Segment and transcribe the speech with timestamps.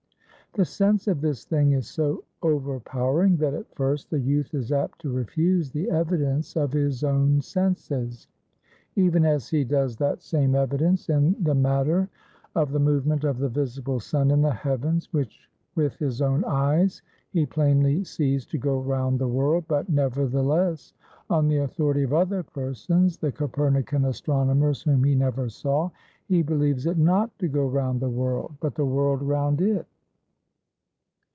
[0.53, 4.99] The sense of this thing is so overpowering, that at first the youth is apt
[4.99, 8.27] to refuse the evidence of his own senses;
[8.97, 12.09] even as he does that same evidence in the matter
[12.53, 17.01] of the movement of the visible sun in the heavens, which with his own eyes
[17.31, 20.93] he plainly sees to go round the world, but nevertheless
[21.29, 25.89] on the authority of other persons, the Copernican astronomers, whom he never saw
[26.27, 29.87] he believes it not to go round the world, but the world round it.